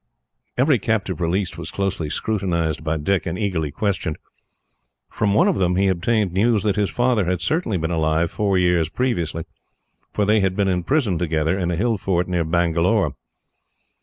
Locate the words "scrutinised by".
2.09-2.97